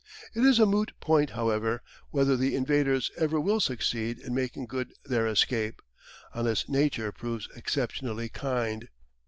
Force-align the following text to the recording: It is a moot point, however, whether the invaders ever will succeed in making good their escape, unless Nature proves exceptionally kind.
It 0.33 0.43
is 0.43 0.57
a 0.57 0.65
moot 0.65 0.93
point, 0.99 1.29
however, 1.29 1.83
whether 2.09 2.35
the 2.35 2.55
invaders 2.55 3.11
ever 3.19 3.39
will 3.39 3.59
succeed 3.59 4.17
in 4.17 4.33
making 4.33 4.65
good 4.65 4.95
their 5.05 5.27
escape, 5.27 5.79
unless 6.33 6.67
Nature 6.67 7.11
proves 7.11 7.47
exceptionally 7.55 8.27
kind. 8.27 8.87